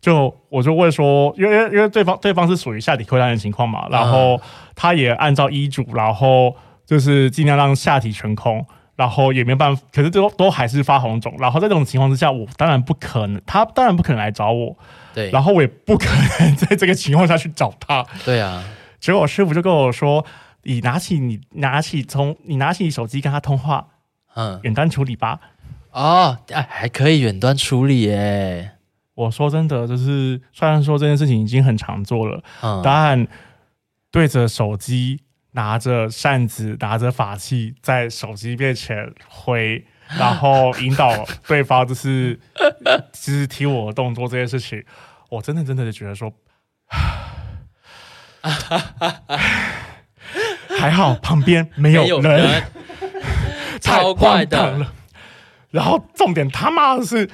[0.00, 4.40] 就我就问说，因为因为对方对方是属于下体溃烂的情况嘛，然后
[4.76, 6.54] 他也按照医嘱，然后
[6.86, 14.76] 就是尽量让下体全空，然后也没办法，可是都都还是发红肿，然后在这种情况之下，我当然不可能，他当然不可能来找我，
[15.12, 18.62] 对，然后我也不可能 在这个情况下去找他，对啊，
[19.00, 20.24] 结果我师傅就跟我说，
[20.62, 23.88] 你拿起你拿起从你拿起手机跟他通话，
[24.34, 25.40] 嗯，远端处理吧，
[25.90, 28.72] 哦，哎，还可以远端处理耶。
[29.14, 33.26] 我说真的，就是虽然说这件事情已经很常做了，嗯，但
[34.10, 39.84] 对着手机，拿着扇子，拿着法器，在手机面前挥，
[40.16, 42.38] 然后引导对方，就是
[43.12, 44.84] 就是踢我的动作这件事情，
[45.30, 46.32] 我真的真的就觉得说，
[50.78, 52.62] 还好旁边没有人，
[53.80, 54.86] 超快的，
[55.70, 57.28] 然后重点他妈的是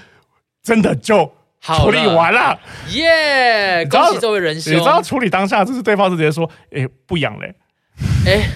[0.62, 1.30] 真的就。
[1.66, 3.86] 处理完了，耶！
[3.90, 4.74] 恭喜这位仁兄。
[4.74, 7.54] 你知道处理当下就是对方是直接说：“哎、欸，不痒嘞。
[8.26, 8.48] 欸”哎，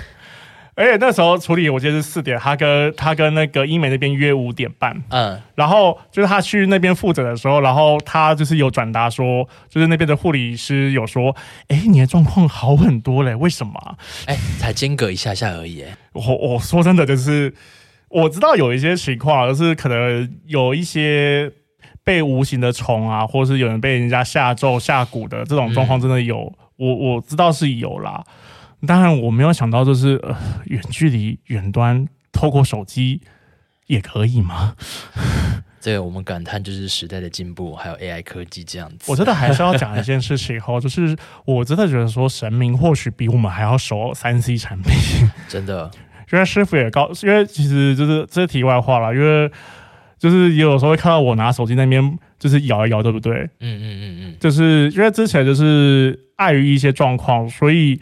[0.78, 4.96] 而且那时候处理，我记得是四点，他跟他跟那个英美那边约五点半。
[5.08, 11.34] 嗯，然后就是他去那边复诊的时候，然后他就是有转达说，就是那边的护理师有说
[11.66, 13.72] ：“哎、欸，你的状况好很多嘞，为什么？”
[14.26, 15.82] 哎、欸，才间隔一下下而已。
[15.82, 17.52] 哎，我我说真的，就是
[18.08, 21.52] 我知道有一些情况，就是可能有一些。
[22.04, 26.38] 被无形的虫啊，或是有人被人家下咒下蛊的这种状况，真的有，
[26.78, 28.24] 嗯、我我知道是有啦。
[28.86, 30.36] 当然，我没有想到就是呃，
[30.66, 33.20] 远距离远端透过手机
[33.86, 34.74] 也可以吗？
[35.80, 39.10] 这个我们感叹就是时代的进步，还有 AI 科技这样子。
[39.10, 44.92] 我真的还是要讲一件事情哈， 就是我真的觉得说神明或许比我们还要熟三 C 产品，
[45.48, 45.90] 真的。
[46.32, 49.50] 因为师傅也告，因为其实就是这是题外话了，因为。
[50.18, 53.34] 就是也有时候会看到我拿手机那边就是摇一摇，对不对？
[53.60, 54.36] 嗯嗯嗯嗯。
[54.40, 58.00] 就是因为之前就是碍于一些状况，所以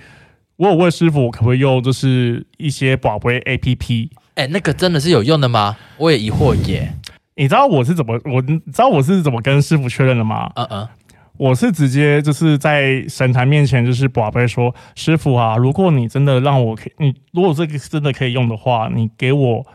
[0.57, 4.09] 我有问师傅，我可不可以用就是一些宝贝 APP？
[4.35, 5.77] 哎、欸，那个真的是有用的吗？
[5.99, 6.93] 我也疑惑耶。
[7.35, 10.51] 你知道我是怎么我你知道我是怎么跟师傅确认的吗？
[10.55, 10.89] 嗯嗯。
[11.37, 19.67] 我是直接就是在神坛面前就是宝贝说，师傅啊，如果你真的让我可以，你如果这个真的可以用的话，你给我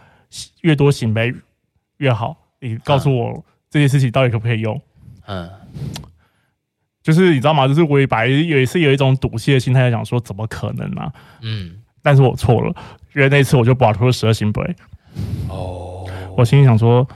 [0.61, 1.31] 越多醒杯。
[1.97, 4.81] 越好，你告诉我这件事情到底可不可以用？
[5.27, 5.47] 嗯，
[7.03, 7.67] 就是你知道吗？
[7.67, 11.11] 就是我也本来有一次有一种赌气的心态在想说，怎么可能呢、啊？
[11.41, 12.73] 嗯，但是我错了，
[13.15, 14.61] 因为那次我就拔出了十二星杯。
[15.49, 17.07] 哦，我心里想说，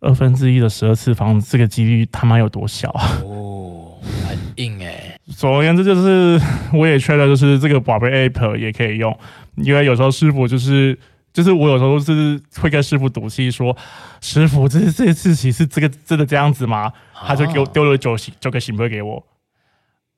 [0.00, 3.20] 二分之一的十二次方，这个几率他妈有多小啊？
[3.24, 3.98] 哦，
[4.28, 5.20] 很硬哎、欸。
[5.36, 6.40] 总而言之，就是
[6.72, 9.16] 我也确认，就是这个宝贝 app 也可以用，
[9.56, 10.98] 因为有时候师傅就是。
[11.38, 13.76] 就是我有时候是会跟师傅赌气说，
[14.20, 16.92] 师傅，这这事情是这个真的这样子吗？
[17.14, 19.24] 他就给我丢了九九个圣杯给我。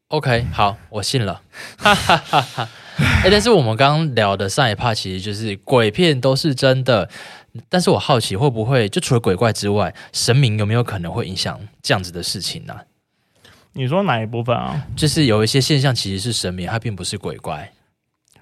[0.08, 1.42] OK，好，我信了。
[1.76, 2.66] 哈哈哈哈。
[3.22, 7.06] 哎，但是我们刚刚聊的上一趴其实就是鬼片都是真的，
[7.68, 12.74] 但是我好奇会不会就除了鬼怪之外，神明有没有可能会影响这样子的事情呢、
[13.74, 14.86] 你说哪一部分啊？
[14.96, 17.70] 就是有一些现象其实是神明，它并不是鬼怪。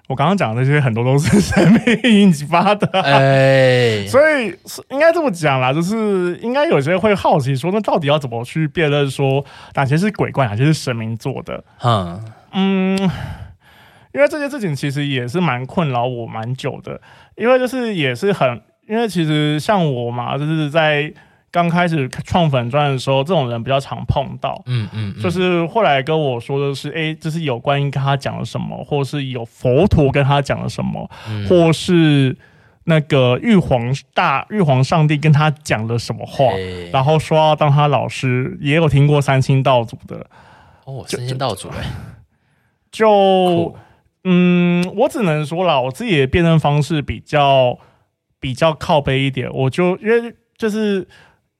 [0.09, 4.55] 我刚刚讲的那些很多都是神明引发的，哎，所以
[4.89, 9.45] 应该这么讲啦，就是应该有些人会好奇说，那到底要怎么去辨认说
[9.75, 11.63] 哪些是鬼怪，哪些是神明做的？
[11.83, 12.19] 嗯
[12.53, 12.97] 嗯，
[14.11, 16.99] 因为这件事情其实也是蛮困扰我蛮久的，
[17.35, 21.13] 因为就是也是很，因为其实像我嘛，就是在。
[21.51, 32.37] 刚开始创粉专的时候，这种人比较常碰到，嗯嗯，嗯，就是后来跟我说的是，哎，这是有关于跟他讲了什么，或是有佛陀跟他讲了什么，嗯、或是
[32.83, 40.27] 那个玉皇大玉皇上帝跟他讲了什么话，欸、然后说要当他老师，也有听过三清道祖的，
[40.85, 41.67] 哦，三清道祖，
[42.91, 43.75] 就，就
[44.25, 47.79] 嗯，我只能说了，我自己的辨认方式比较
[48.39, 51.07] 比较靠背一点，我就因为就是。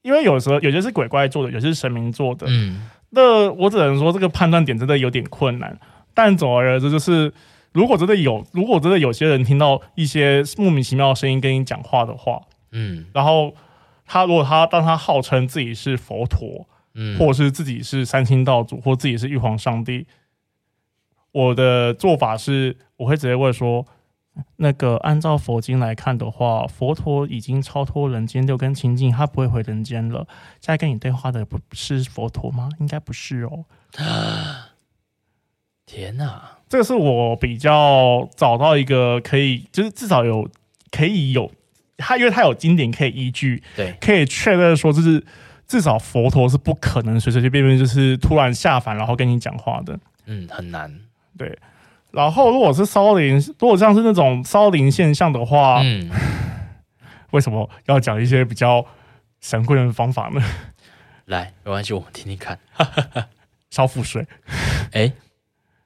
[0.02, 2.46] 因为有时候有些是鬼怪做的，有些是神明做的。
[2.48, 5.78] 嗯，那我只能说这个判断点真的有点困难。
[6.14, 7.32] 但总而言之，就是
[7.72, 12.40] 如果真的有，如果真的有些人听到一些莫名其妙的声音跟你讲话的话，
[12.72, 13.54] 嗯，然后
[14.06, 20.06] 他如果他当他号称自己是佛陀，嗯，或者是自己是三清道祖，或自己是玉皇上帝，
[21.32, 23.86] 我的做法是，我会直接问说：
[24.56, 30.26] 那个按照佛经来看的话，佛陀已经超脱人间六根清净，他不会回人间了。
[30.60, 32.68] 现在跟你对话的不是佛陀吗？
[32.78, 33.64] 应该不是哦。
[35.84, 40.48] 天哪，这个是我比较找到一个可以，就是至少有
[40.92, 41.50] 可以有
[41.98, 45.24] 他，因为他有经典可以依据，对，可以确认说，就是
[45.66, 49.98] 至少佛陀是不可能随随便便就是突然下凡然后跟你讲话的。
[50.26, 51.00] 嗯，很难。
[51.36, 51.58] 对。
[52.12, 56.10] 然后，如果是烧灵，如果像是那种烧灵现象的话，嗯，
[57.30, 58.84] 为什么要讲一些比较
[59.40, 60.42] 神棍的方法呢？
[61.26, 62.58] 来，没关系，我们听听看。
[63.70, 64.26] 烧符水，
[64.92, 65.12] 哎，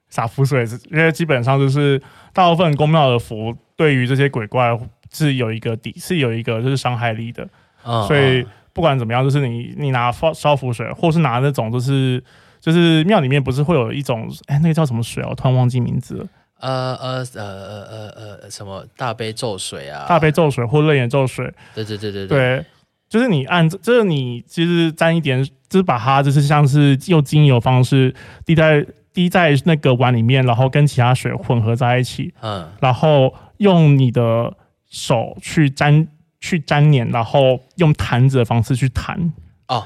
[0.09, 2.01] 洒符水，因为基本上就是
[2.33, 4.75] 大部分公庙的符对于这些鬼怪
[5.11, 7.47] 是有一个底，是有一个就是伤害力的。
[7.83, 12.23] 嗯，所以不管怎么样，就是你你拿烧烧符水，或是拿那种就是。
[12.65, 15.27] 就是庙里面不是会有一种，哎、欸，那个叫什么水啊？
[15.29, 16.27] 我突然忘记名字了。
[16.59, 20.07] 呃呃呃呃呃呃，什么大悲咒水啊？
[20.09, 21.53] 大悲咒水或泪眼咒水。
[21.75, 22.39] 对对对对对。
[22.39, 22.65] 对，
[23.07, 32.33] 就是你按，就是你其实沾一点，就是把它就是像是用精油方式滴在滴在那个碗里面，然后跟其他水混合在一起。
[32.41, 32.67] 嗯。
[32.81, 34.51] 然后用你的
[34.89, 36.07] 手去沾
[36.39, 39.31] 去沾黏，然后用弹子的方式去弹。
[39.67, 39.85] 哦。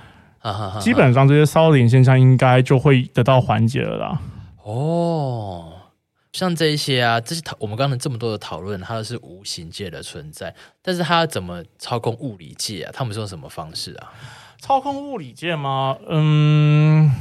[0.80, 4.22] 基本上这些骚灵现象应该就会得到缓解了啦。
[4.64, 5.74] 哦，
[6.32, 12.92] 像这一些啊，这些讨我们刚才这么多的讨论，它都是无形界的存在，但是它怎么操控物理界啊？
[12.94, 14.14] 他们是用什么方式啊？
[14.60, 15.98] 操控物理界吗？
[16.08, 17.12] 嗯，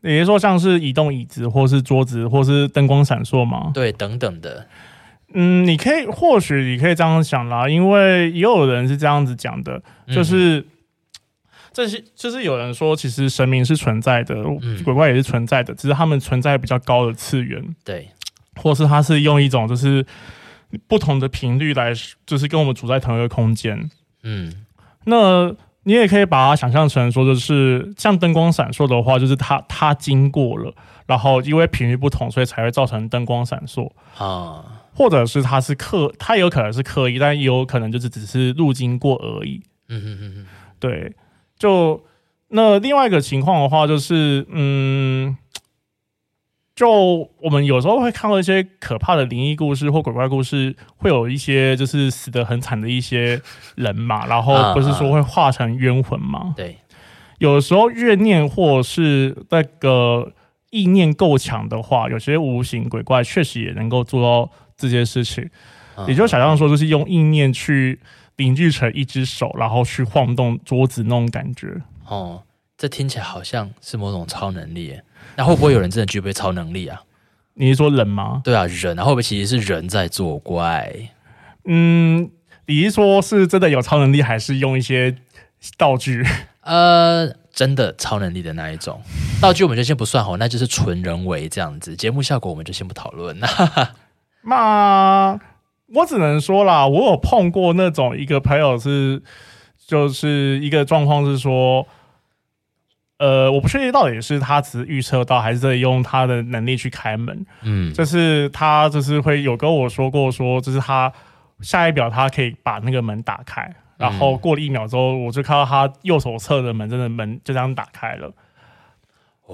[0.00, 3.70] 也就是说像是移动椅子，或是桌子，或是灯光闪烁吗？
[3.74, 4.66] 对，等等的。
[5.34, 10.60] 嗯，你可以或许你可以这样想啦，因为也有人是这样子讲的，就是。
[10.60, 10.64] 嗯
[11.78, 18.08] 这些就是有人说，其实神明是存在的，嗯、鬼怪也是存在的，只是他们存在比较高的次元，对，
[18.56, 20.04] 或是他是用一种就是
[20.88, 21.92] 不同的频率来，
[22.26, 23.88] 就是跟我们处在同一个空间。
[24.24, 24.52] 嗯，
[25.04, 30.74] 那你也可以把它想象成说，就是像灯光闪烁的话，就是它它经过了，
[31.06, 33.88] 然后因为频率不同，所以才会造成灯光闪烁。
[34.16, 39.62] 啊，或者是它是刻，它有可能是刻意，但也有可能就是只是路经过而已。
[39.88, 40.46] 嗯嗯嗯嗯，
[40.80, 41.14] 对。
[41.58, 42.04] 就
[42.50, 45.36] 那另外一个情况的话，就是嗯，
[46.74, 53.42] 就我们有时候会看到一些可怕的灵异故事或鬼怪故事，会有一些就是死得很惨的一些
[53.74, 56.54] 人嘛， 然后不是说会化成冤魂嘛？
[56.56, 56.78] 对，
[57.38, 60.32] 有时候怨念或是那个
[60.70, 65.50] 意念够强的话，有些无形鬼怪确实也能够做到这件事情。
[66.06, 67.98] 也就想象说，就是用意念去。
[68.38, 71.82] 凝聚成一只手，然后去晃动桌子那种感觉。
[72.06, 72.42] 哦，
[72.76, 74.98] 这听起来好像是某种超能力。
[75.36, 77.02] 那会不会有人真的具备超能力啊？
[77.54, 78.40] 你是说人吗？
[78.44, 78.96] 对啊，人。
[78.96, 81.10] 那会不会其实是人在作怪？
[81.64, 82.30] 嗯，
[82.66, 85.16] 你是说是真的有超能力，还是用一些
[85.76, 86.24] 道具？
[86.60, 89.02] 呃，真的超能力的那一种
[89.40, 91.96] 道具，我们就先不算好，那就是纯人为这样子。
[91.96, 93.36] 节目效果我们就先不讨论。
[94.42, 95.40] 那。
[95.94, 99.22] 我只能说啦，我有碰过那种一个朋友是，
[99.86, 101.86] 就是一个状况是说，
[103.18, 107.46] 呃，我不确定到底是他只是预测到，还是在用他的能力去开门。
[107.62, 111.10] 嗯，就是他就是会有跟我说过，说就是他
[111.60, 118.30] 下一秒他可以把那个门打开，然后过了一秒之后，我就看到他右手侧的门真的门就这样打开了。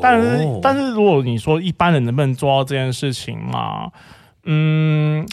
[0.02, 3.92] 但是，但是如果你说一般人能不能做到这件事情嘛？
[4.42, 5.24] 嗯。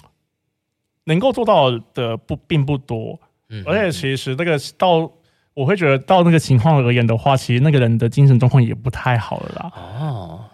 [1.05, 5.11] 能够做到的不并不多，嗯，而且其实那个到
[5.53, 9.71] 我会觉得到那个情况而言的话，其实那个人的精神状况也不太好了啦。
[9.75, 10.45] 哦，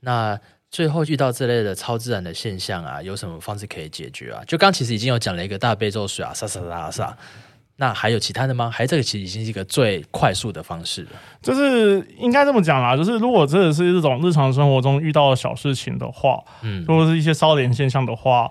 [0.00, 0.38] 那
[0.70, 4.42] 最后遇到这类的超自然的现象啊，有什么方式可以解决啊？
[4.46, 7.16] 就刚其实已经有讲了一个大悲咒水啊，撒撒撒撒，
[7.76, 8.70] 那还有其他的吗？
[8.70, 11.10] 还这个其实已经是一个最快速的方式了。
[11.42, 18.48] 就是应该这么讲啦，就是如果真的是这种日常生活中遇到的小事情的话，嗯，如果是一些骚灵现象的话，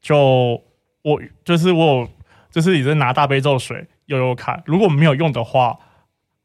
[0.00, 0.62] 就。
[1.02, 2.08] 我就是我有，
[2.50, 5.78] 就是已经拿大悲咒水悠悠看，如果没有用的话，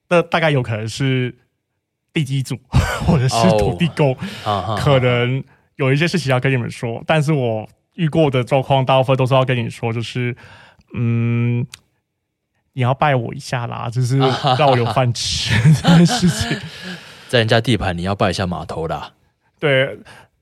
[0.09, 1.35] 那大概有可能是
[2.13, 2.57] 地基主
[3.05, 4.79] 或者是土地公，oh.
[4.79, 5.43] 可能
[5.75, 7.03] 有一些事情要跟你们说。
[7.05, 10.35] 但是我遇过的状况，大部分都是要跟你说，就是
[10.95, 11.65] 嗯，
[12.73, 14.17] 你要拜我一下啦，就是
[14.57, 16.57] 让我有饭吃 这件事情，
[17.29, 19.13] 在人家地盘你要拜一下码头啦，
[19.59, 19.99] 对。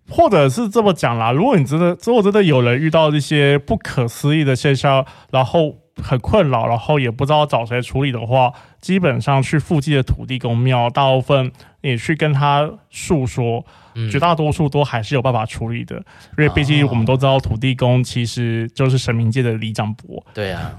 [0.09, 11.51] 或者是这么讲啦，如果你真的，如果真的有人遇到一些不可思议的现象，然后很困扰，然后也不知道找谁处理的话，基本上去附近的土地公庙，大部分
[11.81, 15.95] 你去跟他诉说，嗯、绝大多数都还是有办法处理的，
[16.37, 20.23] 因为毕竟我们都知道土地公其实就是神明界的里长伯。
[20.33, 20.77] 对啊，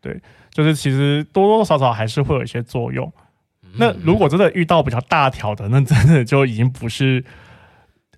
[0.00, 0.20] 对，
[0.52, 3.10] 就是其实多多少少还是会有一些作用。
[3.64, 7.24] 嗯、那如果真的遇到比较大条的，那真的就已经不是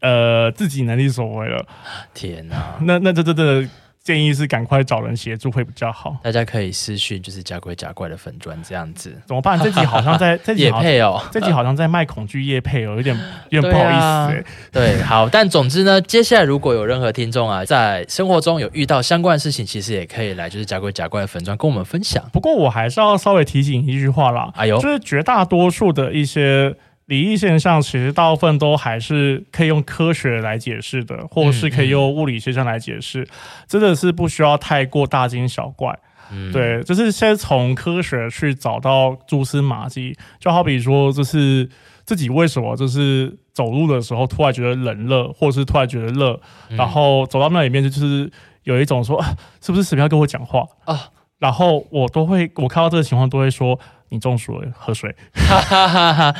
[0.04, 1.66] 呃自己能力所为了。
[2.12, 3.66] 天哪， 那那这这这。
[4.04, 6.14] 建议是赶快找人协助会比较好。
[6.22, 9.18] 大家可以私讯，就是假鬼假怪的粉砖这样子。
[9.24, 9.58] 怎么办？
[9.58, 22.22] 这集好像在 这集也配哦，这集好像在卖恐惧业配哦，有点有点不好意思、欸对，啊、对，好，但总之呢，接下来如果有任何听众啊，在生活中有遇到相关的事情，其实也可以来就是假鬼假怪的粉砖跟我们分享。
[22.30, 26.76] 不过我还是要稍微提醒一句话啦，哎呦，就是绝大多数的一些。
[27.06, 33.28] 灵异现象其实大部分都还是可以用科学来解释的，或者是可以用物理现象来解释，
[33.68, 35.98] 真的是不需要太过大惊小怪。
[36.32, 41.68] 嗯，对，就是先从科学去找到蛛丝马迹，就好比说，就是
[42.06, 46.40] 自己为什么就是走路的时候突然觉得冷热，或者是突然觉得热，
[46.70, 48.30] 然后走到那里面就是
[48.62, 49.22] 有一种说，
[49.60, 51.10] 是不是神明要跟我讲话啊？
[51.38, 53.78] 然后我都会，我看到这个情况都会说，
[54.08, 55.14] 你中暑了，喝水。
[55.34, 56.34] 哈哈哈哈。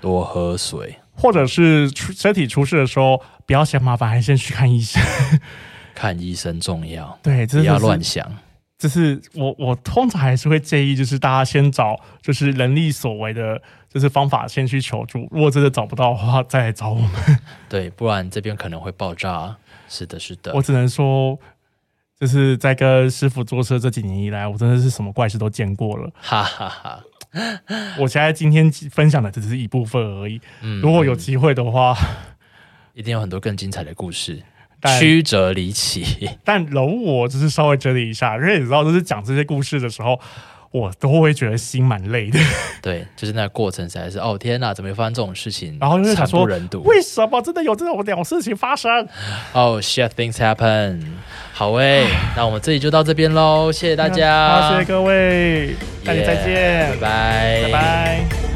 [0.00, 5.02] 多喝水，或者是出身体出事的时候，不要嫌麻烦，还先去看医生。
[5.94, 8.24] 看医生重要，对，不要乱想。
[8.78, 13.60] 就是我，我通常还是会建议，就是大家先找，就是人力所为的，
[13.92, 15.26] 就是方法先去求助。
[15.32, 17.10] 如果真的找不到的话，再来找我们。
[17.68, 19.56] 对，不然这边可能会爆炸。
[19.88, 20.54] 是的，是的。
[20.54, 21.36] 我只能说，
[22.20, 26.08] 就是在跟师傅坐车这几年以来，我真的是什么怪事都见过了。
[26.20, 27.02] 哈哈哈。
[27.98, 30.40] 我现在今天分享的只是一部分而已。
[30.62, 31.96] 嗯，如果有机会的话，
[32.94, 34.42] 一定有很多更精彩的故事，
[34.98, 36.30] 曲折离奇。
[36.44, 40.18] 但容我只是稍微整理一下，因为你知道，就是讲这些故事的时候，
[40.70, 42.38] 我都会觉得心蛮累的。
[42.82, 45.76] 对，就是那个过程实在是，哦天哪，怎么会发生这种事情？
[45.80, 48.90] 然后就是想说，惨不忍睹，为什么真的有这种鸟事情发生？
[49.52, 51.02] 哦、oh,，shit things happen。
[51.52, 58.47] 好诶、欸， 那我们这里就到这边喽，谢谢大家，好，谢谢各位，大家再见，拜拜，拜拜。